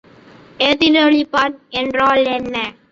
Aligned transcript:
எதிரொலிப்பான் 0.59 1.53
என்றால் 1.75 2.25
என்ன? 2.37 2.55